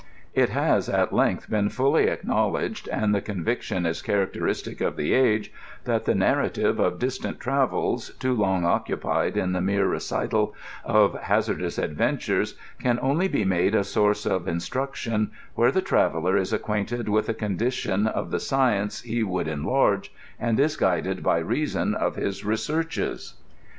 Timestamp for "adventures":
11.77-12.55